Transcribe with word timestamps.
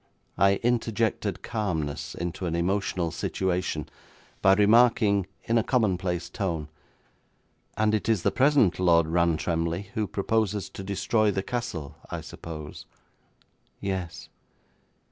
I 0.39 0.55
interjected 0.63 1.43
calmness 1.43 2.15
into 2.15 2.47
an 2.47 2.55
emotional 2.55 3.11
situation 3.11 3.87
by 4.41 4.53
remarking 4.55 5.27
in 5.43 5.59
a 5.59 5.63
commonplace 5.63 6.27
tone, 6.27 6.69
'And 7.77 7.93
it 7.93 8.09
is 8.09 8.23
the 8.23 8.31
present 8.31 8.79
Lord 8.79 9.05
Rantremly 9.05 9.91
who 9.93 10.07
proposes 10.07 10.69
to 10.69 10.83
destroy 10.83 11.29
the 11.29 11.43
Castle, 11.43 11.97
I 12.09 12.21
suppose?' 12.21 12.87
'Yes.' 13.79 14.29